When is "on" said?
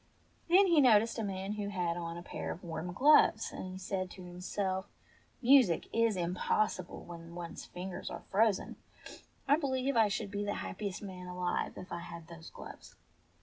1.95-2.17